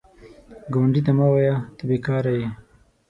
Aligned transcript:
ګاونډي 0.73 1.01
ته 1.05 1.11
مه 1.17 1.27
وایه 1.31 1.55
“ته 1.77 1.83
بېکاره 1.89 2.31
یې” 2.39 2.47